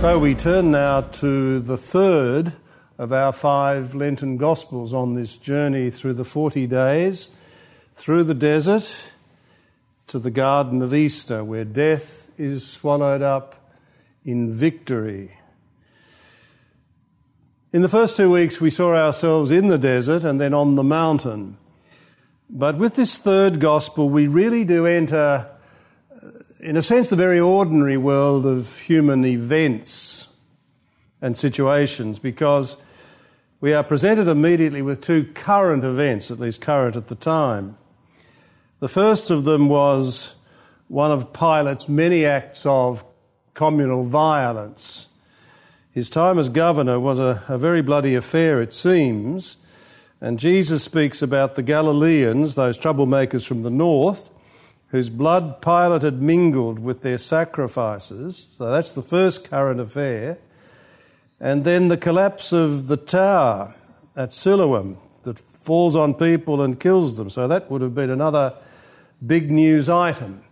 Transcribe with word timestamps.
So 0.00 0.16
we 0.16 0.36
turn 0.36 0.70
now 0.70 1.00
to 1.00 1.58
the 1.58 1.76
third 1.76 2.52
of 2.98 3.12
our 3.12 3.32
five 3.32 3.96
Lenten 3.96 4.36
Gospels 4.36 4.94
on 4.94 5.14
this 5.14 5.36
journey 5.36 5.90
through 5.90 6.12
the 6.12 6.24
40 6.24 6.68
days, 6.68 7.30
through 7.96 8.22
the 8.22 8.32
desert 8.32 9.12
to 10.06 10.20
the 10.20 10.30
Garden 10.30 10.82
of 10.82 10.94
Easter, 10.94 11.42
where 11.42 11.64
death 11.64 12.30
is 12.38 12.64
swallowed 12.64 13.22
up 13.22 13.72
in 14.24 14.54
victory. 14.54 15.32
In 17.72 17.82
the 17.82 17.88
first 17.88 18.16
two 18.16 18.30
weeks, 18.30 18.60
we 18.60 18.70
saw 18.70 18.94
ourselves 18.94 19.50
in 19.50 19.66
the 19.66 19.78
desert 19.78 20.22
and 20.22 20.40
then 20.40 20.54
on 20.54 20.76
the 20.76 20.84
mountain. 20.84 21.58
But 22.48 22.78
with 22.78 22.94
this 22.94 23.18
third 23.18 23.58
gospel, 23.58 24.08
we 24.08 24.28
really 24.28 24.64
do 24.64 24.86
enter, 24.86 25.50
in 26.60 26.76
a 26.76 26.82
sense, 26.82 27.08
the 27.08 27.16
very 27.16 27.38
ordinary 27.38 27.96
world 27.96 28.44
of 28.44 28.80
human 28.80 29.24
events 29.24 30.28
and 31.22 31.36
situations 31.36 32.18
because 32.18 32.76
we 33.60 33.72
are 33.72 33.84
presented 33.84 34.28
immediately 34.28 34.82
with 34.82 35.00
two 35.00 35.24
current 35.34 35.84
events, 35.84 36.30
at 36.30 36.40
least 36.40 36.60
current 36.60 36.96
at 36.96 37.08
the 37.08 37.14
time. 37.14 37.76
The 38.80 38.88
first 38.88 39.30
of 39.30 39.44
them 39.44 39.68
was 39.68 40.34
one 40.88 41.10
of 41.10 41.32
Pilate's 41.32 41.88
many 41.88 42.24
acts 42.24 42.64
of 42.66 43.04
communal 43.54 44.04
violence. 44.04 45.08
His 45.92 46.08
time 46.10 46.38
as 46.38 46.48
governor 46.48 46.98
was 46.98 47.18
a, 47.18 47.42
a, 47.48 47.58
very 47.58 47.82
bloody 47.82 48.14
affair, 48.14 48.62
it 48.62 48.72
seems, 48.72 49.56
and 50.20 50.38
Jesus 50.38 50.84
speaks 50.84 51.22
about 51.22 51.56
the 51.56 51.62
Galileans, 51.62 52.54
those 52.54 52.78
troublemakers 52.78 53.46
from 53.46 53.62
the 53.62 53.70
north, 53.70 54.30
whose 54.88 55.10
blood 55.10 55.60
Pilate 55.60 56.02
had 56.02 56.22
mingled 56.22 56.78
with 56.78 57.02
their 57.02 57.18
sacrifices. 57.18 58.46
So 58.56 58.70
that's 58.70 58.92
the 58.92 59.02
first 59.02 59.44
current 59.44 59.80
affair. 59.80 60.38
And 61.40 61.64
then 61.64 61.88
the 61.88 61.96
collapse 61.96 62.52
of 62.52 62.88
the 62.88 62.96
tower 62.96 63.74
at 64.16 64.32
Siloam 64.32 64.98
that 65.24 65.38
falls 65.38 65.94
on 65.94 66.14
people 66.14 66.62
and 66.62 66.80
kills 66.80 67.16
them. 67.16 67.28
So 67.30 67.46
that 67.48 67.70
would 67.70 67.82
have 67.82 67.94
been 67.94 68.10
another 68.10 68.54
big 69.24 69.50
news 69.50 69.88
item. 69.88 70.42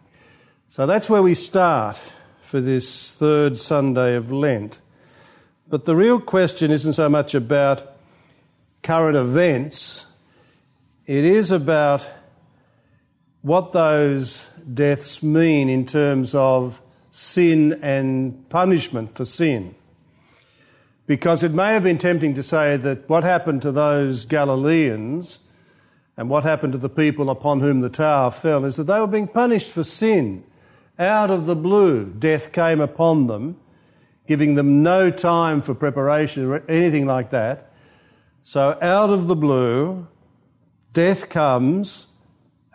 So 0.68 0.86
that's 0.86 1.08
where 1.08 1.22
we 1.22 1.34
start 1.34 1.98
for 2.42 2.60
this 2.60 3.12
third 3.12 3.56
Sunday 3.56 4.14
of 4.14 4.30
Lent. 4.30 4.80
But 5.68 5.84
the 5.84 5.96
real 5.96 6.20
question 6.20 6.70
isn't 6.70 6.92
so 6.92 7.08
much 7.08 7.34
about 7.34 7.96
current 8.82 9.16
events, 9.16 10.06
it 11.06 11.24
is 11.24 11.50
about 11.50 12.08
what 13.46 13.72
those 13.72 14.44
deaths 14.74 15.22
mean 15.22 15.68
in 15.68 15.86
terms 15.86 16.34
of 16.34 16.82
sin 17.12 17.78
and 17.80 18.48
punishment 18.48 19.14
for 19.14 19.24
sin. 19.24 19.72
Because 21.06 21.44
it 21.44 21.52
may 21.52 21.68
have 21.68 21.84
been 21.84 21.98
tempting 21.98 22.34
to 22.34 22.42
say 22.42 22.76
that 22.76 23.08
what 23.08 23.22
happened 23.22 23.62
to 23.62 23.70
those 23.70 24.24
Galileans 24.26 25.38
and 26.16 26.28
what 26.28 26.42
happened 26.42 26.72
to 26.72 26.78
the 26.78 26.88
people 26.88 27.30
upon 27.30 27.60
whom 27.60 27.82
the 27.82 27.88
tower 27.88 28.32
fell 28.32 28.64
is 28.64 28.74
that 28.74 28.88
they 28.88 28.98
were 28.98 29.06
being 29.06 29.28
punished 29.28 29.70
for 29.70 29.84
sin. 29.84 30.42
Out 30.98 31.30
of 31.30 31.46
the 31.46 31.54
blue, 31.54 32.06
death 32.06 32.50
came 32.50 32.80
upon 32.80 33.28
them, 33.28 33.60
giving 34.26 34.56
them 34.56 34.82
no 34.82 35.08
time 35.12 35.62
for 35.62 35.72
preparation 35.72 36.46
or 36.46 36.68
anything 36.68 37.06
like 37.06 37.30
that. 37.30 37.70
So, 38.42 38.76
out 38.82 39.10
of 39.10 39.28
the 39.28 39.36
blue, 39.36 40.08
death 40.92 41.28
comes 41.28 42.05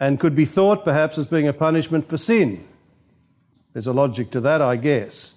and 0.01 0.19
could 0.19 0.35
be 0.35 0.45
thought 0.45 0.83
perhaps 0.83 1.19
as 1.19 1.27
being 1.27 1.47
a 1.47 1.53
punishment 1.53 2.09
for 2.09 2.17
sin. 2.17 2.67
There's 3.71 3.85
a 3.85 3.93
logic 3.93 4.31
to 4.31 4.41
that, 4.41 4.59
I 4.59 4.75
guess. 4.75 5.35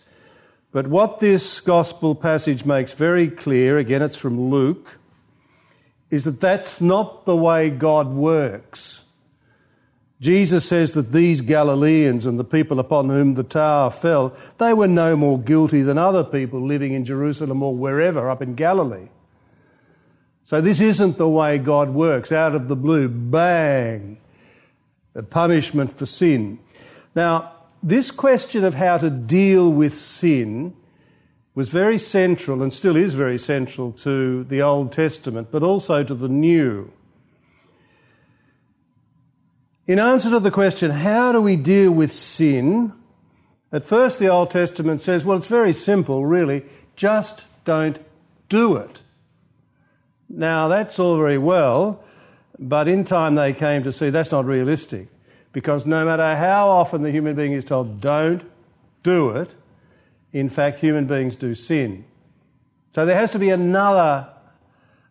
But 0.73 0.87
what 0.87 1.21
this 1.21 1.61
gospel 1.61 2.15
passage 2.15 2.65
makes 2.65 2.95
very 2.95 3.29
clear, 3.29 3.77
again, 3.77 4.01
it's 4.01 4.17
from 4.17 4.51
Luke, 4.51 4.99
is 6.11 6.25
that 6.25 6.41
that's 6.41 6.81
not 6.81 7.27
the 7.27 7.37
way 7.37 7.69
God 7.69 8.09
works. 8.09 9.05
Jesus 10.19 10.65
says 10.65 10.93
that 10.93 11.13
these 11.13 11.43
Galileans 11.43 12.25
and 12.25 12.39
the 12.39 12.45
people 12.45 12.81
upon 12.81 13.11
whom 13.11 13.35
the 13.35 13.43
tower 13.43 13.91
fell, 13.91 14.35
they 14.57 14.73
were 14.73 14.89
no 14.89 15.15
more 15.15 15.39
guilty 15.39 15.83
than 15.83 15.99
other 15.99 16.25
people 16.25 16.67
living 16.67 16.95
in 16.95 17.05
Jerusalem 17.05 17.63
or 17.63 17.77
wherever 17.77 18.31
up 18.31 18.41
in 18.41 18.55
Galilee. 18.55 19.09
So 20.43 20.63
this 20.63 20.81
isn't 20.81 21.19
the 21.19 21.29
way 21.29 21.59
God 21.59 21.91
works. 21.91 22.33
Out 22.33 22.55
of 22.55 22.69
the 22.69 22.77
blue, 22.77 23.09
bang, 23.09 24.19
punishment 25.23 25.97
for 25.97 26.07
sin. 26.07 26.59
Now, 27.15 27.53
this 27.83 28.11
question 28.11 28.65
of 28.65 28.75
how 28.75 28.99
to 28.99 29.11
deal 29.11 29.71
with 29.71 29.97
sin 29.97 30.75
was 31.55 31.69
very 31.69 31.99
central 31.99 32.63
and 32.63 32.73
still 32.73 32.97
is 32.97 33.15
very 33.15 33.39
central 33.39 33.93
to 33.93 34.45
the 34.45 34.61
Old 34.61 34.91
Testament, 34.91 35.49
but 35.51 35.63
also 35.63 36.03
to 36.03 36.15
the 36.15 36.29
New. 36.29 36.91
In 39.87 39.99
answer 39.99 40.31
to 40.31 40.41
the 40.41 40.51
question, 40.51 40.91
how 40.91 41.31
do 41.33 41.41
we 41.41 41.57
deal 41.57 41.93
with 41.93 42.13
sin? 42.13 42.93
At 43.71 43.85
first, 43.85 44.19
the 44.19 44.29
Old 44.29 44.51
Testament 44.51 45.03
says, 45.03 45.25
well, 45.25 45.37
it's 45.37 45.47
very 45.47 45.75
simple, 45.75 46.25
really. 46.25 46.65
Just 46.97 47.45
don't 47.65 47.99
do 48.49 48.77
it. 48.77 49.03
Now, 50.29 50.69
that's 50.69 50.99
all 50.99 51.19
very 51.19 51.39
well, 51.39 52.03
but 52.59 52.89
in 52.89 53.05
time 53.05 53.35
they 53.35 53.53
came 53.53 53.83
to 53.83 53.93
see 53.93 54.11
that's 54.11 54.33
not 54.33 54.45
realistic. 54.45 55.09
Because 55.53 55.87
no 55.87 56.05
matter 56.05 56.37
how 56.37 56.69
often 56.69 57.03
the 57.03 57.13
human 57.13 57.37
being 57.37 57.53
is 57.53 57.65
told, 57.65 58.01
don't 58.01 58.43
do 59.03 59.31
it, 59.31 59.55
in 60.33 60.51
fact, 60.51 60.81
human 60.81 61.07
beings 61.07 61.37
do 61.37 61.55
sin. 61.55 62.05
So 62.93 63.07
there 63.07 63.17
has 63.17 63.31
to 63.33 63.39
be 63.39 63.51
another 63.51 64.29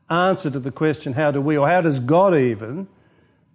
answer 0.09 0.49
to 0.49 0.59
the 0.59 0.71
question, 0.71 1.13
how 1.13 1.31
do 1.31 1.41
we, 1.41 1.57
or 1.57 1.67
how 1.67 1.81
does 1.81 1.99
God 1.99 2.35
even, 2.35 2.87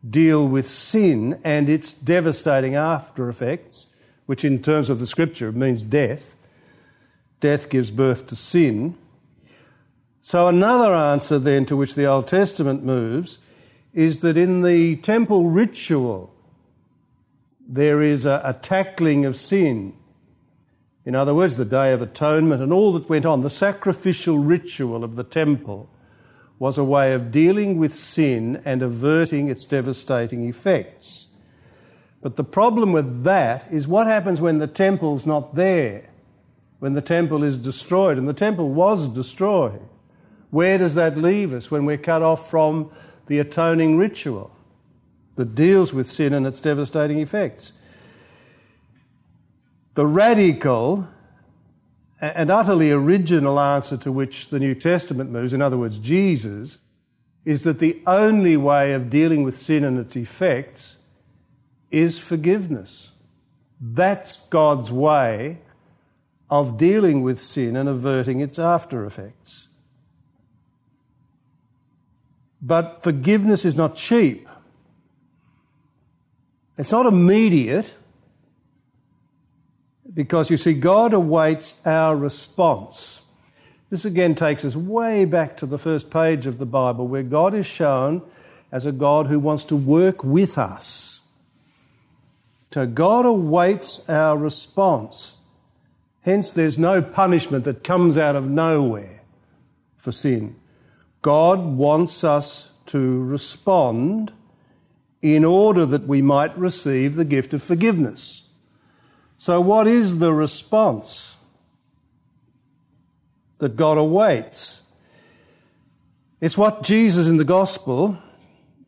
deal 0.09 0.47
with 0.47 0.69
sin 0.69 1.41
and 1.45 1.69
its 1.69 1.93
devastating 1.93 2.75
after 2.75 3.29
effects, 3.29 3.89
which 4.27 4.45
in 4.45 4.63
terms 4.63 4.91
of 4.91 4.99
the 4.99 5.07
scripture 5.07 5.53
means 5.53 5.83
death. 5.83 6.35
Death 7.41 7.69
gives 7.69 7.91
birth 7.91 8.27
to 8.27 8.37
sin. 8.37 8.97
So 10.21 10.49
another 10.49 10.95
answer 10.95 11.39
then 11.39 11.67
to 11.67 11.77
which 11.77 11.95
the 11.95 12.07
Old 12.07 12.29
Testament 12.29 12.85
moves 12.85 13.39
is 13.99 14.21
that 14.21 14.37
in 14.37 14.63
the 14.63 14.95
temple 14.95 15.51
ritual, 15.51 16.33
there 17.69 18.01
is 18.01 18.25
a, 18.25 18.41
a 18.45 18.53
tackling 18.53 19.25
of 19.25 19.37
sin. 19.37 19.93
In 21.05 21.17
other 21.17 21.35
words, 21.35 21.57
the 21.57 21.65
Day 21.65 21.93
of 21.93 22.01
Atonement 22.01 22.63
and 22.63 22.73
all 22.73 22.93
that 22.93 23.09
went 23.09 23.27
on, 23.27 23.41
the 23.41 23.51
sacrificial 23.51 24.39
ritual 24.39 25.03
of 25.03 25.17
the 25.17 25.25
temple 25.25 25.91
was 26.61 26.79
a 26.79 26.85
way 26.85 27.13
of 27.13 27.33
dealing 27.33 27.77
with 27.77 27.93
sin 27.93 28.63
and 28.65 28.83
averting 28.83 29.49
its 29.49 29.65
devastating 29.65 30.49
effects. 30.49 31.27
But 32.23 32.37
the 32.37 32.45
problem 32.45 32.93
with 32.93 33.25
that 33.25 33.67
is 33.69 33.89
what 33.89 34.07
happens 34.07 34.41
when 34.41 34.59
the 34.59 34.69
temple's 34.69 35.27
not 35.27 35.57
there, 35.57 36.09
when 36.79 36.93
the 36.93 37.03
temple 37.03 37.43
is 37.43 37.59
destroyed, 37.59 38.17
and 38.17 38.29
the 38.29 38.33
temple 38.33 38.69
was 38.71 39.09
destroyed. 39.09 39.81
Where 40.51 40.79
does 40.79 40.95
that 40.95 41.19
leave 41.19 41.53
us 41.53 41.69
when 41.69 41.85
we're 41.85 41.99
cut 41.99 42.23
off 42.23 42.49
from 42.49 42.93
the 43.29 43.39
atoning 43.39 43.97
ritual? 43.97 44.51
that 45.39 45.55
deals 45.55 45.95
with 45.95 46.11
sin 46.11 46.35
and 46.35 46.45
its 46.45 46.61
devastating 46.61 47.21
effects. 47.21 47.73
The 49.95 50.05
radical 50.05 51.07
and 52.21 52.51
utterly 52.51 52.91
original 52.91 53.61
answer 53.61 53.97
to 53.99 54.11
which 54.11 54.49
the 54.49 54.59
New 54.59 54.75
Testament 54.75 55.31
moves, 55.31 55.53
in 55.53 55.63
other 55.63 55.79
words, 55.79 55.99
Jesus, 55.99 56.79
is 57.45 57.63
that 57.63 57.79
the 57.79 58.03
only 58.05 58.57
way 58.57 58.93
of 58.93 59.11
dealing 59.11 59.45
with 59.45 59.57
sin 59.57 59.85
and 59.85 59.97
its 59.97 60.17
effects 60.17 60.97
is 61.93 62.19
forgiveness. 62.19 63.13
That's 63.81 64.39
God's 64.51 64.91
way 64.91 65.59
of 66.51 66.77
dealing 66.77 67.23
with 67.23 67.41
sin 67.41 67.77
and 67.77 67.89
averting 67.89 68.41
its 68.41 68.59
after 68.59 69.05
effects. 69.05 69.68
But 72.61 73.03
forgiveness 73.03 73.65
is 73.65 73.77
not 73.77 73.97
cheap. 73.97 74.49
It's 76.77 76.93
not 76.93 77.07
immediate 77.07 77.95
because 80.13 80.51
you 80.51 80.57
see, 80.57 80.75
God 80.75 81.13
awaits 81.13 81.75
our 81.85 82.17
response. 82.17 83.21
This 83.91 84.05
again 84.05 84.35
takes 84.35 84.65
us 84.65 84.75
way 84.75 85.25
back 85.25 85.57
to 85.59 85.67
the 85.67 85.79
first 85.79 86.11
page 86.11 86.47
of 86.47 86.59
the 86.59 86.67
Bible 86.67 87.07
where 87.07 87.23
God 87.23 87.55
is 87.55 87.67
shown 87.67 88.23
as 88.71 88.85
a 88.85 88.93
God 88.93 89.27
who 89.27 89.39
wants 89.39 89.65
to 89.67 89.77
work 89.77 90.23
with 90.23 90.59
us. 90.59 91.21
So 92.73 92.87
God 92.87 93.25
awaits 93.25 94.01
our 94.09 94.37
response. 94.37 95.37
Hence, 96.23 96.53
there's 96.53 96.79
no 96.79 97.01
punishment 97.01 97.65
that 97.65 97.83
comes 97.83 98.19
out 98.19 98.37
of 98.37 98.49
nowhere 98.49 99.23
for 99.97 100.13
sin. 100.13 100.57
God 101.29 101.59
wants 101.61 102.25
us 102.25 102.71
to 102.87 103.23
respond 103.25 104.33
in 105.21 105.45
order 105.45 105.85
that 105.85 106.07
we 106.07 106.23
might 106.23 106.57
receive 106.57 107.17
the 107.17 107.25
gift 107.25 107.53
of 107.53 107.63
forgiveness. 107.63 108.45
So, 109.37 109.61
what 109.61 109.87
is 109.87 110.21
the 110.21 110.33
response? 110.33 111.37
that 113.59 113.77
God 113.77 113.99
awaits. 113.99 114.83
It's 116.41 116.57
what 116.57 116.83
Jesus 116.83 117.27
in 117.27 117.37
the 117.37 117.45
gospel 117.45 118.19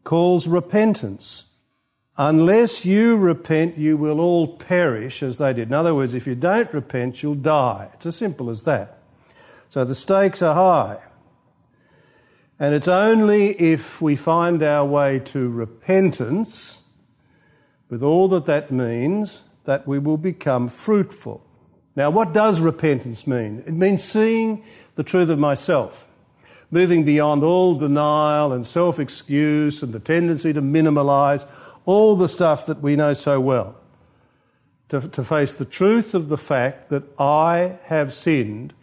calls 0.04 0.46
repentance. 0.46 1.44
Unless 2.16 2.84
you 2.84 3.16
repent, 3.16 3.78
you 3.78 3.96
will 3.96 4.20
all 4.20 4.56
perish 4.56 5.22
as 5.22 5.38
they 5.38 5.52
did. 5.52 5.68
In 5.68 5.74
other 5.74 5.94
words, 5.94 6.14
if 6.14 6.26
you 6.26 6.34
don't 6.34 6.72
repent, 6.72 7.22
you'll 7.22 7.34
die. 7.34 7.88
It's 7.94 8.06
as 8.06 8.16
simple 8.16 8.50
as 8.50 8.62
that. 8.62 8.98
So 9.68 9.84
the 9.84 9.94
stakes 9.94 10.42
are 10.42 10.54
high. 10.54 10.98
And 12.60 12.74
it's 12.74 12.88
only 12.88 13.58
if 13.58 14.02
we 14.02 14.16
find 14.16 14.62
our 14.62 14.84
way 14.84 15.18
to 15.18 15.48
repentance, 15.48 16.80
with 17.88 18.02
all 18.02 18.28
that 18.28 18.44
that 18.44 18.70
means, 18.70 19.40
that 19.64 19.88
we 19.88 19.98
will 19.98 20.18
become 20.18 20.68
fruitful. 20.68 21.42
Now, 21.96 22.10
what 22.10 22.34
does 22.34 22.60
repentance 22.60 23.26
mean? 23.26 23.64
It 23.66 23.72
means 23.72 24.04
seeing 24.04 24.62
the 24.94 25.02
truth 25.02 25.30
of 25.30 25.38
myself, 25.38 26.06
moving 26.70 27.02
beyond 27.02 27.42
all 27.42 27.76
denial 27.76 28.52
and 28.52 28.66
self 28.66 28.98
excuse 28.98 29.82
and 29.82 29.94
the 29.94 29.98
tendency 29.98 30.52
to 30.52 30.60
minimalize 30.60 31.46
all 31.86 32.14
the 32.14 32.28
stuff 32.28 32.66
that 32.66 32.82
we 32.82 32.94
know 32.94 33.14
so 33.14 33.40
well. 33.40 33.76
To, 34.90 35.00
to 35.00 35.24
face 35.24 35.54
the 35.54 35.64
truth 35.64 36.12
of 36.12 36.28
the 36.28 36.36
fact 36.36 36.90
that 36.90 37.04
I 37.18 37.78
have 37.84 38.12
sinned 38.12 38.74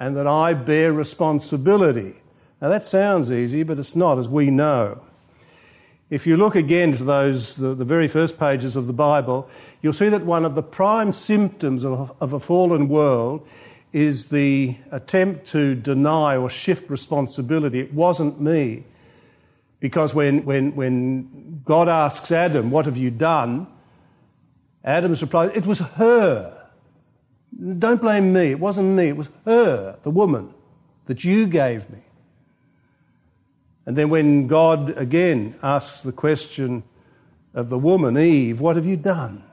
and 0.00 0.16
that 0.16 0.26
I 0.26 0.54
bear 0.54 0.92
responsibility 0.92 2.16
now 2.60 2.68
that 2.68 2.84
sounds 2.84 3.32
easy, 3.32 3.62
but 3.62 3.78
it's 3.78 3.96
not, 3.96 4.18
as 4.18 4.28
we 4.28 4.50
know. 4.50 5.02
If 6.10 6.26
you 6.26 6.36
look 6.36 6.56
again 6.56 6.96
to 6.96 7.04
those, 7.04 7.54
the, 7.54 7.74
the 7.74 7.84
very 7.84 8.08
first 8.08 8.38
pages 8.38 8.74
of 8.74 8.86
the 8.88 8.92
Bible, 8.92 9.48
you'll 9.80 9.92
see 9.92 10.08
that 10.08 10.22
one 10.22 10.44
of 10.44 10.56
the 10.56 10.62
prime 10.62 11.12
symptoms 11.12 11.84
of, 11.84 12.12
of 12.20 12.32
a 12.32 12.40
fallen 12.40 12.88
world 12.88 13.46
is 13.92 14.26
the 14.26 14.76
attempt 14.90 15.46
to 15.46 15.74
deny 15.74 16.36
or 16.36 16.50
shift 16.50 16.90
responsibility. 16.90 17.80
It 17.80 17.94
wasn't 17.94 18.40
me. 18.40 18.84
Because 19.78 20.12
when, 20.12 20.44
when, 20.44 20.74
when 20.76 21.62
God 21.64 21.88
asks 21.88 22.30
Adam, 22.30 22.70
What 22.70 22.86
have 22.86 22.96
you 22.96 23.10
done? 23.10 23.66
Adam's 24.84 25.22
reply, 25.22 25.46
It 25.46 25.64
was 25.64 25.78
her. 25.78 26.56
Don't 27.78 28.00
blame 28.00 28.32
me. 28.32 28.50
It 28.50 28.60
wasn't 28.60 28.88
me. 28.88 29.08
It 29.08 29.16
was 29.16 29.30
her, 29.44 29.98
the 30.02 30.10
woman, 30.10 30.54
that 31.06 31.24
you 31.24 31.46
gave 31.46 31.88
me. 31.90 31.98
And 33.86 33.96
then 33.96 34.08
when 34.10 34.46
God 34.46 34.96
again 34.96 35.54
asks 35.62 36.02
the 36.02 36.12
question 36.12 36.82
of 37.54 37.70
the 37.70 37.78
woman, 37.78 38.16
Eve, 38.16 38.60
what 38.60 38.76
have 38.76 38.86
you 38.86 38.96
done? 38.96 39.44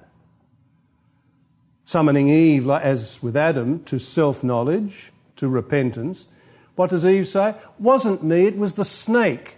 Summoning 1.85 2.27
Eve, 2.27 2.69
as 2.69 3.21
with 3.23 3.37
Adam, 3.37 3.83
to 3.85 3.97
self 3.97 4.43
knowledge, 4.43 5.11
to 5.37 5.47
repentance. 5.47 6.27
What 6.75 6.89
does 6.89 7.05
Eve 7.05 7.27
say? 7.27 7.55
Wasn't 7.79 8.23
me, 8.23 8.45
it 8.45 8.57
was 8.57 8.73
the 8.73 8.85
snake. 8.85 9.55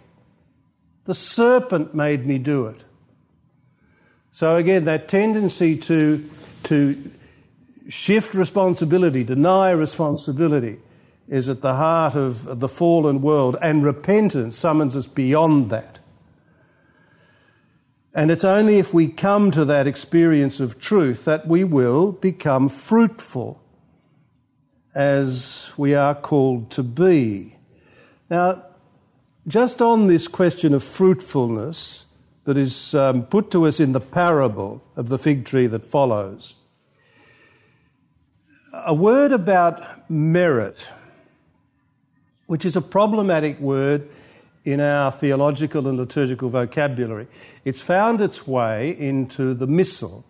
The 1.05 1.15
serpent 1.15 1.95
made 1.95 2.25
me 2.25 2.37
do 2.37 2.67
it. 2.67 2.85
So 4.31 4.55
again, 4.55 4.85
that 4.85 5.09
tendency 5.09 5.75
to, 5.77 6.29
to 6.65 7.11
shift 7.89 8.35
responsibility, 8.35 9.23
deny 9.23 9.71
responsibility, 9.71 10.77
is 11.29 11.47
at 11.47 11.61
the 11.61 11.75
heart 11.75 12.15
of 12.15 12.59
the 12.59 12.67
fallen 12.67 13.21
world, 13.21 13.55
and 13.61 13.83
repentance 13.83 14.57
summons 14.57 14.95
us 14.95 15.07
beyond 15.07 15.69
that. 15.69 15.99
And 18.13 18.31
it's 18.31 18.43
only 18.43 18.79
if 18.79 18.93
we 18.93 19.07
come 19.07 19.51
to 19.51 19.63
that 19.65 19.85
experience 19.85 20.59
of 20.59 20.79
truth 20.79 21.25
that 21.25 21.47
we 21.47 21.63
will 21.63 22.11
become 22.11 22.67
fruitful 22.67 23.61
as 24.95 25.71
we 25.77 25.93
are 25.93 26.15
called 26.15 26.71
to 26.71 26.83
be. 26.83 27.55
Now, 28.29 28.63
just 29.47 29.81
on 29.81 30.07
this 30.07 30.27
question 30.27 30.73
of 30.73 30.83
fruitfulness 30.83 32.05
that 32.45 32.57
is 32.57 32.95
um, 32.95 33.23
put 33.23 33.51
to 33.51 33.67
us 33.67 33.79
in 33.79 33.91
the 33.91 34.01
parable 34.01 34.81
of 34.95 35.09
the 35.09 35.19
fig 35.19 35.45
tree 35.45 35.67
that 35.67 35.85
follows, 35.85 36.55
a 38.73 38.93
word 38.93 39.31
about 39.31 40.09
merit 40.09 40.87
which 42.49 42.65
is 42.65 42.75
a 42.75 42.81
problematic 42.81 43.59
word 43.59 44.09
in 44.65 44.81
our 44.81 45.11
theological 45.11 45.87
and 45.87 45.99
liturgical 45.99 46.49
vocabulary. 46.49 47.27
It's 47.63 47.79
found 47.79 48.21
its 48.21 48.47
way 48.47 48.89
into 48.97 49.53
the 49.53 49.67
Missal. 49.67 50.25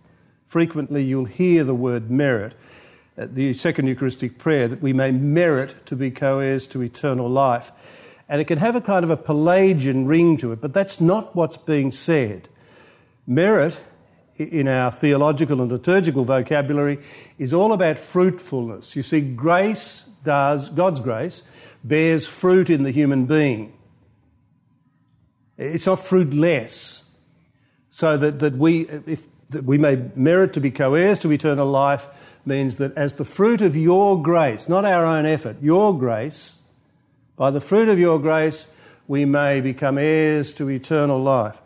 Frequently, 0.49 1.01
you'll 1.01 1.23
hear 1.23 1.63
the 1.63 1.73
word 1.73 2.11
merit 2.11 2.55
at 3.15 3.35
the 3.35 3.53
second 3.53 3.87
Eucharistic 3.87 4.37
prayer 4.37 4.67
that 4.67 4.81
we 4.81 4.91
may 4.91 5.11
merit 5.11 5.85
to 5.85 5.95
be 5.95 6.11
co 6.11 6.39
heirs 6.39 6.67
to 6.67 6.81
eternal 6.81 7.29
life. 7.29 7.71
And 8.27 8.41
it 8.41 8.47
can 8.47 8.57
have 8.57 8.75
a 8.75 8.81
kind 8.81 9.05
of 9.05 9.11
a 9.11 9.15
Pelagian 9.15 10.05
ring 10.05 10.35
to 10.39 10.51
it, 10.51 10.59
but 10.59 10.73
that's 10.73 10.99
not 10.99 11.37
what's 11.37 11.55
being 11.55 11.89
said. 11.89 12.49
Merit, 13.25 13.79
in 14.37 14.67
our 14.67 14.91
theological 14.91 15.61
and 15.61 15.71
liturgical 15.71 16.25
vocabulary, 16.25 16.99
is 17.37 17.53
all 17.53 17.71
about 17.71 17.97
fruitfulness. 17.97 18.93
You 18.97 19.03
see, 19.03 19.21
grace 19.21 20.03
does, 20.25 20.67
God's 20.67 20.99
grace, 20.99 21.43
bears 21.83 22.25
fruit 22.25 22.69
in 22.69 22.83
the 22.83 22.91
human 22.91 23.25
being. 23.25 23.73
It's 25.57 25.85
not 25.85 26.05
fruitless. 26.05 27.03
So 27.89 28.17
that, 28.17 28.39
that, 28.39 28.55
we, 28.55 28.87
if, 28.87 29.27
that 29.49 29.65
we 29.65 29.77
may 29.77 29.97
merit 30.15 30.53
to 30.53 30.61
be 30.61 30.71
co 30.71 30.93
heirs 30.93 31.19
to 31.19 31.31
eternal 31.31 31.67
life 31.67 32.07
means 32.45 32.77
that 32.77 32.95
as 32.97 33.15
the 33.15 33.25
fruit 33.25 33.61
of 33.61 33.75
your 33.75 34.21
grace, 34.21 34.69
not 34.69 34.85
our 34.85 35.05
own 35.05 35.25
effort, 35.25 35.57
your 35.61 35.97
grace, 35.97 36.59
by 37.35 37.51
the 37.51 37.61
fruit 37.61 37.89
of 37.89 37.99
your 37.99 38.19
grace, 38.19 38.67
we 39.07 39.25
may 39.25 39.59
become 39.59 39.97
heirs 39.97 40.53
to 40.53 40.69
eternal 40.69 41.21
life. 41.21 41.57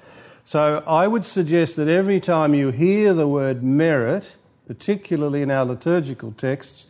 So 0.45 0.83
I 0.85 1.07
would 1.07 1.23
suggest 1.23 1.75
that 1.77 1.87
every 1.87 2.19
time 2.19 2.53
you 2.53 2.71
hear 2.71 3.13
the 3.13 3.27
word 3.27 3.63
merit, 3.63 4.31
particularly 4.67 5.41
in 5.41 5.51
our 5.51 5.65
liturgical 5.65 6.31
texts, 6.33 6.87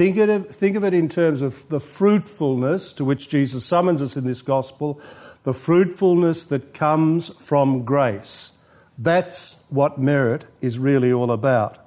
Think 0.00 0.16
of, 0.16 0.30
it, 0.30 0.54
think 0.54 0.76
of 0.76 0.84
it 0.84 0.94
in 0.94 1.10
terms 1.10 1.42
of 1.42 1.68
the 1.68 1.78
fruitfulness 1.78 2.94
to 2.94 3.04
which 3.04 3.28
Jesus 3.28 3.66
summons 3.66 4.00
us 4.00 4.16
in 4.16 4.24
this 4.24 4.40
gospel, 4.40 4.98
the 5.42 5.52
fruitfulness 5.52 6.42
that 6.44 6.72
comes 6.72 7.28
from 7.40 7.84
grace. 7.84 8.52
That's 8.96 9.56
what 9.68 9.98
merit 9.98 10.46
is 10.62 10.78
really 10.78 11.12
all 11.12 11.30
about. 11.30 11.86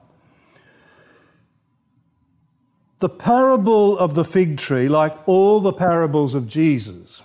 The 3.00 3.10
parable 3.10 3.98
of 3.98 4.14
the 4.14 4.24
fig 4.24 4.60
tree, 4.60 4.88
like 4.88 5.18
all 5.28 5.60
the 5.60 5.74
parables 5.74 6.36
of 6.36 6.48
Jesus, 6.48 7.24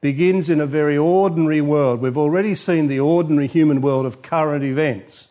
begins 0.00 0.48
in 0.48 0.60
a 0.60 0.66
very 0.66 0.96
ordinary 0.96 1.60
world. 1.60 2.00
We've 2.00 2.16
already 2.16 2.54
seen 2.54 2.86
the 2.86 3.00
ordinary 3.00 3.48
human 3.48 3.80
world 3.80 4.06
of 4.06 4.22
current 4.22 4.62
events. 4.62 5.29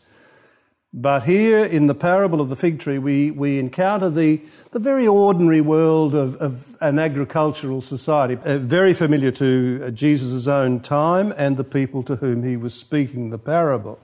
But 0.92 1.26
here 1.26 1.64
in 1.64 1.86
the 1.86 1.94
parable 1.94 2.42
of 2.42 2.50
the 2.50 2.56
fig 2.56 2.80
tree, 2.80 2.98
we, 2.98 3.30
we 3.30 3.60
encounter 3.60 4.10
the, 4.10 4.42
the 4.72 4.80
very 4.80 5.06
ordinary 5.06 5.62
world 5.62 6.16
of, 6.16 6.36
of 6.38 6.66
an 6.82 6.98
agricultural 6.98 7.82
society, 7.82 8.38
uh, 8.44 8.58
very 8.58 8.96
familiar 8.96 9.30
to 9.34 9.84
uh, 9.86 9.92
Jesus' 9.92 10.48
own 10.48 10.80
time 10.80 11.32
and 11.38 11.58
the 11.58 11.64
people 11.64 12.02
to 12.04 12.16
whom 12.16 12.44
he 12.44 12.58
was 12.58 12.74
speaking 12.74 13.30
the 13.30 13.38
parable. 13.38 14.00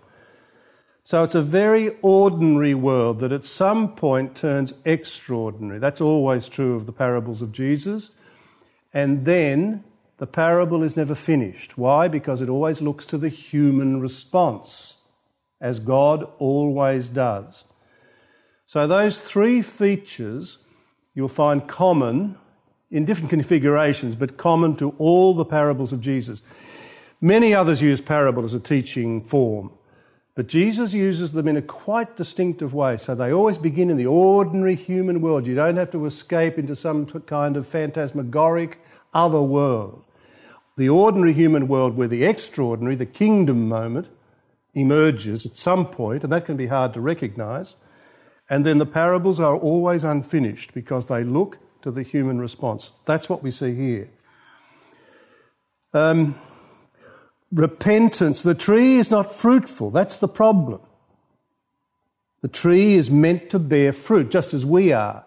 So 1.04 1.24
it's 1.24 1.34
a 1.34 1.42
very 1.42 1.98
ordinary 2.04 2.76
world 2.76 3.20
that 3.20 3.32
at 3.32 3.46
some 3.46 3.96
point 3.96 4.36
turns 4.36 4.74
extraordinary. 4.86 5.80
That's 5.80 6.02
always 6.02 6.48
true 6.48 6.76
of 6.76 6.86
the 6.86 6.92
parables 6.92 7.42
of 7.42 7.52
Jesus. 7.52 8.12
And 8.94 9.26
then 9.26 9.84
the 10.18 10.28
parable 10.28 10.84
is 10.84 10.96
never 10.96 11.16
finished. 11.16 11.80
Why? 11.80 12.08
Because 12.08 12.42
it 12.42 12.50
always 12.50 12.80
looks 12.80 13.06
to 13.08 13.18
the 13.18 13.30
human 13.30 14.02
response 14.02 14.95
as 15.62 15.80
God 15.80 16.28
always 16.40 17.08
does. 17.08 17.64
So, 18.68 18.88
those 18.88 19.20
three 19.20 19.62
features 19.62 20.58
you'll 21.14 21.28
find 21.28 21.68
common 21.68 22.38
in 22.92 23.06
different 23.06 23.30
configurations, 23.30 24.16
but 24.16 24.38
common 24.38 24.76
to 24.76 24.92
all 24.98 25.34
the 25.34 25.46
parables 25.46 25.92
of 25.92 26.02
Jesus. 26.02 26.42
Many 27.22 27.54
others 27.54 27.82
use 27.82 28.02
parable 28.02 28.44
as 28.44 28.54
a 28.54 28.60
teaching 28.60 29.22
form, 29.22 29.72
but 30.36 30.48
Jesus 30.48 30.94
uses 30.94 31.32
them 31.32 31.48
in 31.48 31.58
a 31.58 31.62
quite 31.62 32.18
distinctive 32.18 32.74
way. 32.74 32.98
So 32.98 33.16
they 33.16 33.32
always 33.32 33.58
begin 33.58 33.90
in 33.90 33.98
the 33.98 34.06
ordinary 34.06 34.76
human 34.76 35.22
world. 35.22 35.48
You 35.48 35.56
don't 35.56 35.78
have 35.78 35.92
to 35.92 36.06
escape 36.06 36.60
into 36.60 36.76
some 36.76 37.06
kind 37.06 37.56
of 37.56 37.68
phantasmagoric 37.68 38.80
other 39.14 39.42
world. 39.42 40.04
The 40.78 40.90
ordinary 40.90 41.32
human 41.32 41.70
world 41.70 41.96
where 41.96 42.10
the 42.10 42.26
extraordinary, 42.26 42.96
the 42.96 43.06
kingdom 43.06 43.70
moment, 43.70 44.10
emerges 44.76 45.46
at 45.46 45.56
some 45.56 45.88
point, 45.88 46.24
and 46.24 46.32
that 46.32 46.46
can 46.46 46.58
be 46.58 46.68
hard 46.68 46.94
to 46.94 47.02
recognize. 47.02 47.76
And 48.50 48.66
then 48.66 48.78
the 48.78 48.86
parables 48.86 49.40
are 49.40 49.56
always 49.56 50.04
unfinished 50.04 50.74
because 50.74 51.08
they 51.08 51.24
look 51.24 51.58
to 51.82 51.90
the 51.90 52.04
human 52.04 52.40
response. 52.40 52.92
That's 53.06 53.28
what 53.28 53.42
we 53.42 53.50
see 53.52 53.74
here. 53.74 54.10
Um, 55.94 56.38
repentance. 57.52 58.42
The 58.42 58.54
tree 58.54 58.98
is 58.98 59.10
not 59.10 59.34
fruitful. 59.34 59.92
That's 59.92 60.18
the 60.18 60.28
problem. 60.28 60.82
The 62.42 62.48
tree 62.48 62.94
is 62.94 63.10
meant 63.10 63.50
to 63.50 63.60
bear 63.60 63.94
fruit, 63.94 64.30
just 64.30 64.54
as 64.54 64.66
we 64.66 64.94
are. 64.94 65.26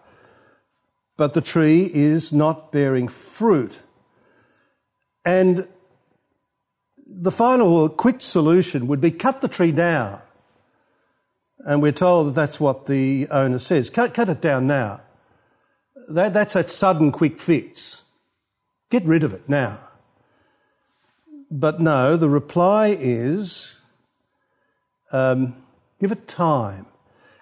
but 1.19 1.33
the 1.33 1.41
tree 1.41 1.91
is 1.93 2.31
not 2.31 2.71
bearing 2.71 3.09
fruit. 3.09 3.81
And 5.25 5.67
the 7.11 7.31
final 7.31 7.89
quick 7.89 8.21
solution 8.21 8.87
would 8.87 9.01
be 9.01 9.11
cut 9.11 9.41
the 9.41 9.47
tree 9.47 9.71
down. 9.71 10.21
And 11.65 11.81
we're 11.81 11.91
told 11.91 12.27
that 12.27 12.35
that's 12.35 12.59
what 12.59 12.85
the 12.85 13.27
owner 13.29 13.59
says. 13.59 13.89
Cut, 13.89 14.13
cut 14.13 14.29
it 14.29 14.41
down 14.41 14.67
now. 14.67 15.01
That, 16.07 16.33
that's 16.33 16.55
a 16.55 16.67
sudden 16.67 17.11
quick 17.11 17.39
fix. 17.39 18.03
Get 18.89 19.03
rid 19.05 19.23
of 19.23 19.33
it 19.33 19.49
now. 19.49 19.79
But 21.51 21.81
no, 21.81 22.15
the 22.15 22.29
reply 22.29 22.95
is 22.97 23.75
um, 25.11 25.55
give 25.99 26.11
it 26.11 26.27
time. 26.27 26.85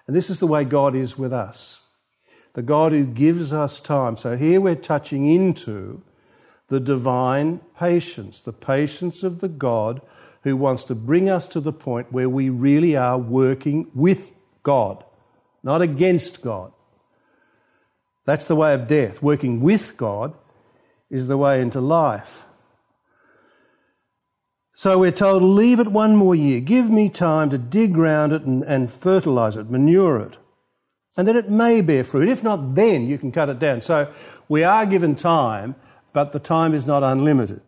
And 0.06 0.16
this 0.16 0.30
is 0.30 0.38
the 0.38 0.46
way 0.46 0.64
God 0.64 0.96
is 0.96 1.18
with 1.18 1.32
us 1.32 1.80
the 2.54 2.62
God 2.62 2.90
who 2.90 3.04
gives 3.04 3.52
us 3.52 3.78
time. 3.78 4.16
So 4.16 4.36
here 4.36 4.60
we're 4.60 4.74
touching 4.74 5.26
into 5.32 6.02
the 6.68 6.80
divine 6.80 7.60
patience, 7.78 8.40
the 8.40 8.52
patience 8.52 9.22
of 9.22 9.40
the 9.40 9.48
God 9.48 10.00
who 10.42 10.56
wants 10.56 10.84
to 10.84 10.94
bring 10.94 11.28
us 11.28 11.46
to 11.48 11.60
the 11.60 11.72
point 11.72 12.12
where 12.12 12.28
we 12.28 12.48
really 12.48 12.96
are 12.96 13.18
working 13.18 13.90
with 13.94 14.32
God, 14.62 15.04
not 15.62 15.82
against 15.82 16.42
God. 16.42 16.72
That's 18.24 18.46
the 18.46 18.56
way 18.56 18.74
of 18.74 18.88
death. 18.88 19.22
Working 19.22 19.60
with 19.60 19.96
God 19.96 20.34
is 21.10 21.26
the 21.26 21.38
way 21.38 21.60
into 21.60 21.80
life. 21.80 22.46
So 24.74 24.98
we're 24.98 25.10
told, 25.10 25.42
leave 25.42 25.80
it 25.80 25.88
one 25.88 26.14
more 26.14 26.34
year. 26.34 26.60
Give 26.60 26.88
me 26.90 27.08
time 27.08 27.50
to 27.50 27.58
dig 27.58 27.96
round 27.96 28.32
it 28.32 28.42
and, 28.42 28.62
and 28.62 28.92
fertilize 28.92 29.56
it, 29.56 29.70
manure 29.70 30.20
it. 30.20 30.38
And 31.16 31.26
then 31.26 31.36
it 31.36 31.50
may 31.50 31.80
bear 31.80 32.04
fruit. 32.04 32.28
If 32.28 32.44
not, 32.44 32.76
then 32.76 33.08
you 33.08 33.18
can 33.18 33.32
cut 33.32 33.48
it 33.48 33.58
down. 33.58 33.80
So 33.80 34.12
we 34.48 34.62
are 34.62 34.86
given 34.86 35.16
time 35.16 35.74
but 36.12 36.32
the 36.32 36.38
time 36.38 36.74
is 36.74 36.86
not 36.86 37.02
unlimited. 37.02 37.60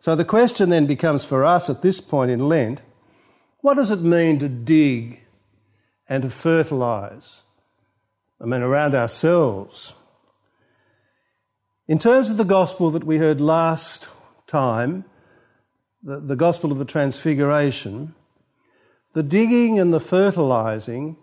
So 0.00 0.14
the 0.14 0.24
question 0.24 0.70
then 0.70 0.86
becomes 0.86 1.24
for 1.24 1.44
us 1.44 1.68
at 1.68 1.82
this 1.82 2.00
point 2.00 2.30
in 2.30 2.48
Lent 2.48 2.82
what 3.66 3.74
does 3.74 3.90
it 3.90 4.00
mean 4.00 4.38
to 4.38 4.48
dig 4.48 5.22
and 6.08 6.22
to 6.22 6.30
fertilize? 6.30 7.42
I 8.40 8.44
mean, 8.44 8.62
around 8.62 8.94
ourselves. 8.94 9.94
In 11.88 11.98
terms 11.98 12.30
of 12.30 12.36
the 12.36 12.44
gospel 12.44 12.92
that 12.92 13.02
we 13.02 13.18
heard 13.18 13.40
last 13.40 14.06
time, 14.46 15.04
the, 16.00 16.20
the 16.20 16.36
gospel 16.36 16.70
of 16.70 16.78
the 16.78 16.84
Transfiguration, 16.84 18.14
the 19.14 19.24
digging 19.24 19.80
and 19.80 19.92
the 19.92 19.98
fertilizing 19.98 21.16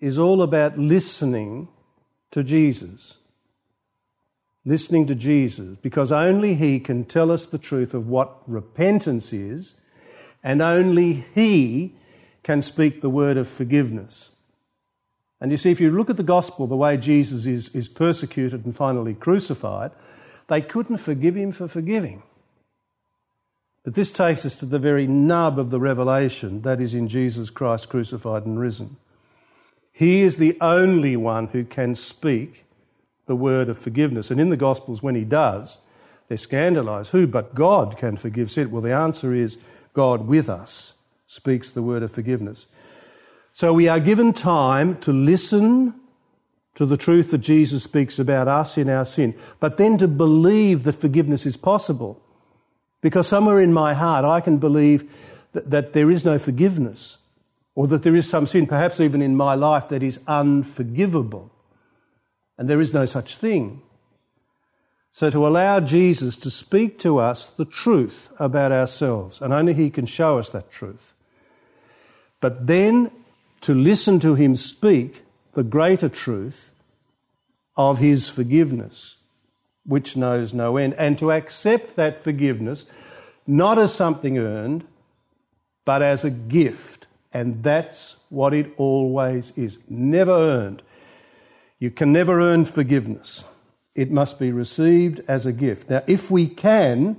is 0.00 0.18
all 0.18 0.40
about 0.40 0.78
listening 0.78 1.68
to 2.30 2.42
Jesus 2.42 3.16
listening 4.70 5.04
to 5.04 5.16
Jesus, 5.16 5.76
because 5.82 6.12
only 6.12 6.54
He 6.54 6.78
can 6.78 7.04
tell 7.04 7.32
us 7.32 7.44
the 7.44 7.58
truth 7.58 7.92
of 7.92 8.06
what 8.06 8.40
repentance 8.46 9.32
is, 9.32 9.74
and 10.44 10.62
only 10.62 11.24
He 11.34 11.96
can 12.44 12.62
speak 12.62 13.00
the 13.00 13.10
word 13.10 13.36
of 13.36 13.48
forgiveness. 13.48 14.30
And 15.40 15.50
you 15.50 15.56
see, 15.56 15.72
if 15.72 15.80
you 15.80 15.90
look 15.90 16.08
at 16.08 16.16
the 16.16 16.22
gospel, 16.22 16.68
the 16.68 16.76
way 16.76 16.96
Jesus 16.96 17.46
is, 17.46 17.68
is 17.70 17.88
persecuted 17.88 18.64
and 18.64 18.76
finally 18.76 19.12
crucified, 19.12 19.90
they 20.46 20.60
couldn't 20.60 20.98
forgive 20.98 21.34
him 21.34 21.50
for 21.50 21.66
forgiving. 21.66 22.22
But 23.82 23.94
this 23.94 24.12
takes 24.12 24.46
us 24.46 24.54
to 24.56 24.66
the 24.66 24.78
very 24.78 25.08
nub 25.08 25.58
of 25.58 25.70
the 25.70 25.80
revelation 25.80 26.62
that 26.62 26.80
is 26.80 26.94
in 26.94 27.08
Jesus 27.08 27.50
Christ 27.50 27.88
crucified 27.88 28.46
and 28.46 28.60
risen. 28.60 28.98
He 29.90 30.20
is 30.20 30.36
the 30.36 30.56
only 30.60 31.16
one 31.16 31.48
who 31.48 31.64
can 31.64 31.96
speak 31.96 32.66
the 33.30 33.36
word 33.36 33.68
of 33.68 33.78
forgiveness. 33.78 34.32
And 34.32 34.40
in 34.40 34.50
the 34.50 34.56
Gospels, 34.56 35.04
when 35.04 35.14
he 35.14 35.22
does, 35.22 35.78
they're 36.26 36.36
scandalized. 36.36 37.12
Who 37.12 37.28
but 37.28 37.54
God 37.54 37.96
can 37.96 38.16
forgive 38.16 38.50
sin? 38.50 38.72
Well, 38.72 38.82
the 38.82 38.92
answer 38.92 39.32
is 39.32 39.56
God 39.94 40.26
with 40.26 40.50
us 40.50 40.94
speaks 41.28 41.70
the 41.70 41.80
word 41.80 42.02
of 42.02 42.10
forgiveness. 42.10 42.66
So 43.52 43.72
we 43.72 43.86
are 43.86 44.00
given 44.00 44.32
time 44.32 44.98
to 45.02 45.12
listen 45.12 45.94
to 46.74 46.84
the 46.84 46.96
truth 46.96 47.30
that 47.30 47.38
Jesus 47.38 47.84
speaks 47.84 48.18
about 48.18 48.48
us 48.48 48.76
in 48.76 48.90
our 48.90 49.04
sin, 49.04 49.36
but 49.60 49.76
then 49.76 49.96
to 49.98 50.08
believe 50.08 50.82
that 50.82 50.96
forgiveness 50.96 51.46
is 51.46 51.56
possible. 51.56 52.20
Because 53.00 53.28
somewhere 53.28 53.60
in 53.60 53.72
my 53.72 53.94
heart, 53.94 54.24
I 54.24 54.40
can 54.40 54.58
believe 54.58 55.08
that, 55.52 55.70
that 55.70 55.92
there 55.92 56.10
is 56.10 56.24
no 56.24 56.36
forgiveness, 56.36 57.18
or 57.76 57.86
that 57.86 58.02
there 58.02 58.16
is 58.16 58.28
some 58.28 58.48
sin, 58.48 58.66
perhaps 58.66 58.98
even 58.98 59.22
in 59.22 59.36
my 59.36 59.54
life, 59.54 59.88
that 59.90 60.02
is 60.02 60.18
unforgivable 60.26 61.52
and 62.60 62.68
there 62.68 62.82
is 62.82 62.92
no 62.92 63.06
such 63.06 63.36
thing. 63.36 63.80
So, 65.12 65.30
to 65.30 65.46
allow 65.46 65.80
Jesus 65.80 66.36
to 66.36 66.50
speak 66.50 66.98
to 66.98 67.18
us 67.18 67.46
the 67.46 67.64
truth 67.64 68.30
about 68.38 68.70
ourselves, 68.70 69.40
and 69.40 69.50
only 69.50 69.72
He 69.72 69.88
can 69.88 70.04
show 70.04 70.38
us 70.38 70.50
that 70.50 70.70
truth. 70.70 71.14
But 72.38 72.66
then 72.66 73.12
to 73.62 73.74
listen 73.74 74.20
to 74.20 74.34
Him 74.34 74.56
speak 74.56 75.22
the 75.54 75.62
greater 75.62 76.10
truth 76.10 76.72
of 77.78 77.98
His 77.98 78.28
forgiveness, 78.28 79.16
which 79.86 80.14
knows 80.14 80.52
no 80.52 80.76
end, 80.76 80.92
and 80.98 81.18
to 81.18 81.32
accept 81.32 81.96
that 81.96 82.22
forgiveness 82.22 82.84
not 83.46 83.78
as 83.78 83.94
something 83.94 84.36
earned, 84.36 84.84
but 85.86 86.02
as 86.02 86.24
a 86.24 86.30
gift. 86.30 87.06
And 87.32 87.62
that's 87.62 88.16
what 88.28 88.52
it 88.52 88.74
always 88.76 89.56
is 89.56 89.78
never 89.88 90.32
earned. 90.32 90.82
You 91.80 91.90
can 91.90 92.12
never 92.12 92.40
earn 92.40 92.66
forgiveness. 92.66 93.44
It 93.94 94.10
must 94.10 94.38
be 94.38 94.52
received 94.52 95.22
as 95.26 95.46
a 95.46 95.52
gift. 95.52 95.88
Now, 95.88 96.02
if 96.06 96.30
we 96.30 96.46
can 96.46 97.16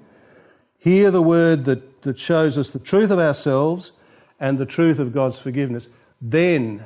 hear 0.77 1.09
the 1.11 1.21
word 1.21 1.65
that, 1.65 2.03
that 2.03 2.19
shows 2.19 2.57
us 2.57 2.69
the 2.69 2.79
truth 2.79 3.09
of 3.09 3.19
ourselves 3.19 3.91
and 4.39 4.57
the 4.57 4.65
truth 4.65 4.99
of 4.99 5.13
God's 5.13 5.39
forgiveness, 5.39 5.89
then 6.21 6.85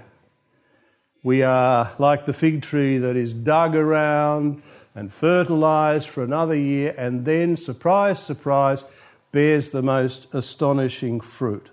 we 1.22 1.44
are 1.44 1.94
like 2.00 2.26
the 2.26 2.34
fig 2.34 2.62
tree 2.62 2.98
that 2.98 3.18
is 3.18 3.34
dug 3.34 3.76
around 3.76 4.64
and 4.96 5.14
fertilized 5.14 6.08
for 6.08 6.24
another 6.24 6.56
year, 6.56 6.96
and 6.98 7.26
then, 7.26 7.58
surprise, 7.58 8.24
surprise, 8.24 8.86
bears 9.34 9.72
the 9.72 9.82
most 9.82 10.34
astonishing 10.34 11.20
fruit. 11.20 11.72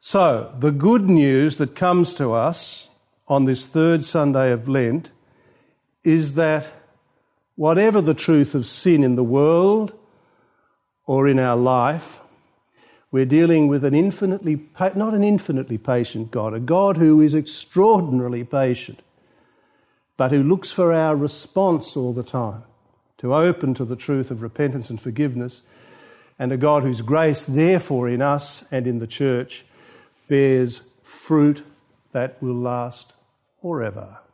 So, 0.00 0.54
the 0.58 0.70
good 0.72 1.10
news 1.10 1.58
that 1.58 1.74
comes 1.74 2.14
to 2.14 2.32
us 2.32 2.88
on 3.28 3.44
this 3.44 3.66
third 3.66 4.04
Sunday 4.04 4.52
of 4.52 4.68
Lent 4.68 5.10
is 6.04 6.34
that 6.34 6.70
whatever 7.56 8.00
the 8.00 8.14
truth 8.14 8.54
of 8.54 8.66
sin 8.66 9.02
in 9.02 9.16
the 9.16 9.24
world 9.24 9.92
or 11.06 11.26
in 11.26 11.38
our 11.38 11.56
life, 11.56 12.20
we're 13.10 13.24
dealing 13.24 13.66
with 13.66 13.84
an 13.84 13.94
infinitely, 13.94 14.68
not 14.94 15.14
an 15.14 15.24
infinitely 15.24 15.78
patient 15.78 16.30
God, 16.30 16.54
a 16.54 16.60
God 16.60 16.96
who 16.96 17.20
is 17.20 17.34
extraordinarily 17.34 18.44
patient, 18.44 19.00
but 20.16 20.30
who 20.30 20.42
looks 20.42 20.70
for 20.70 20.92
our 20.92 21.16
response 21.16 21.96
all 21.96 22.12
the 22.12 22.22
time 22.22 22.62
to 23.18 23.34
open 23.34 23.74
to 23.74 23.84
the 23.84 23.96
truth 23.96 24.30
of 24.30 24.42
repentance 24.42 24.90
and 24.90 25.00
forgiveness, 25.00 25.62
and 26.38 26.52
a 26.52 26.56
God 26.56 26.82
whose 26.82 27.00
grace, 27.00 27.44
therefore, 27.44 28.08
in 28.08 28.20
us 28.20 28.64
and 28.70 28.86
in 28.86 28.98
the 28.98 29.06
church 29.06 29.64
bears 30.28 30.82
fruit 31.02 31.64
that 32.12 32.40
will 32.42 32.54
last 32.54 33.12
forever. 33.60 34.25